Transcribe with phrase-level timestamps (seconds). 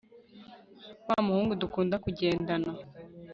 [1.07, 2.71] wa muhungu dukunda kugendana!